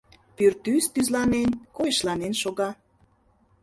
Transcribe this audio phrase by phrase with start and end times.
[0.35, 2.69] Пӱртӱс тӱзланен-койышланен шога.